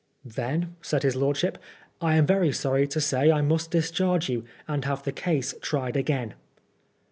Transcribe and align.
'Then," 0.25 0.75
said 0.81 1.03
his 1.03 1.15
lordship," 1.15 1.59
I 2.01 2.15
am 2.15 2.25
very 2.25 2.51
sorry 2.51 2.87
to 2.87 2.99
say 2.99 3.31
I 3.31 3.41
must 3.41 3.69
discharge 3.69 4.31
you, 4.31 4.43
and 4.67 4.83
have 4.83 5.03
the 5.03 5.11
case 5.11 5.53
tried 5.61 5.95
again.'' 5.95 6.33